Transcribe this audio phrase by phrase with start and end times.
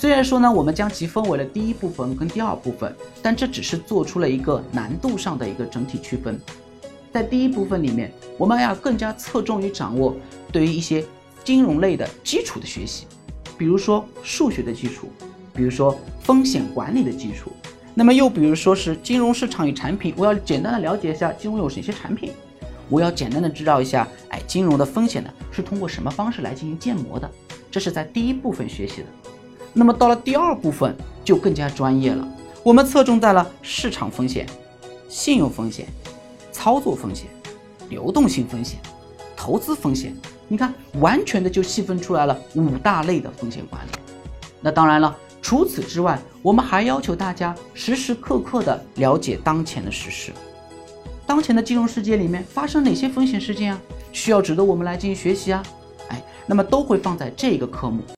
[0.00, 6.40] 虽然说呢，我们将其分为了第一部分跟第二部分，但这只是做出了一个难度上的一个整体区分。
[7.12, 10.14] 在第一部分里面，我们要更加侧重于掌握
[10.52, 11.04] 对于一些
[11.42, 13.08] 金融类的基础的学习，
[13.58, 15.08] 比如说数学的基础，
[15.52, 17.50] 比如说风险管理的基础，
[17.92, 22.30] 那么又比如说是金融市场与产品，我要简单的了解一下金融有哪些产品，
[22.88, 27.28] 我要简单的知道一下，哎，金融的风险呢是通过什么方式来进行建模的，
[27.68, 29.06] 这是在第一部分学习的。
[29.78, 30.92] 那么到了第二部分
[31.24, 32.26] 就更加专业了，
[32.64, 34.44] 我们侧重在了市场风险、
[35.08, 35.86] 信用风险、
[36.50, 37.28] 操作风险、
[37.88, 38.80] 流动性风险、
[39.36, 40.12] 投资风险。
[40.48, 43.90] 你看，完全的就细分出来了五大类的风险管理。
[44.60, 50.32] 那当然了，除此之外，我们还要求大家时时刻刻的了解当前的时事，
[51.24, 55.62] 当前的金融世界里面发生哪些风险事件啊，需要值得我们来进行学习啊？
[56.08, 58.02] 哎，那么都会放在这个科目。